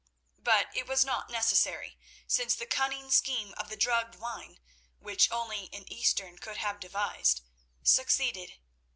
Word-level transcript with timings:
But 0.41 0.75
it 0.75 0.87
was 0.87 1.05
not 1.05 1.29
necessary, 1.29 1.99
since 2.25 2.55
the 2.55 2.65
cunning 2.65 3.11
scheme 3.11 3.53
of 3.55 3.69
the 3.69 3.77
drugged 3.77 4.15
wine, 4.15 4.59
which 4.99 5.31
only 5.31 5.69
an 5.71 5.83
Eastern 5.93 6.39
could 6.39 6.57
have 6.57 6.79
devised, 6.79 7.41
succeeded. 7.83 8.53